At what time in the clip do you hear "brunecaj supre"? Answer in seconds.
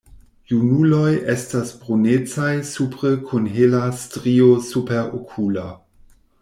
1.83-3.13